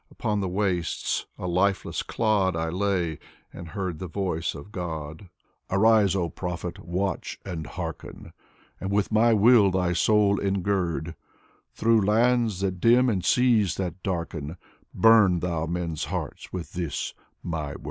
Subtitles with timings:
[0.09, 3.19] Upon the wastes, a lifeless clod, I lay,
[3.53, 5.29] and heard the voice of God: Alexander Pushkin"
[5.77, 8.33] Arise, oh prophet, watch and hearken,
[8.79, 11.13] And with my Will thy soul engird,
[11.75, 14.57] Through lands that dim and seas that darken,
[14.91, 17.13] Bum thou men's hearts with this,
[17.43, 17.79] my Word.'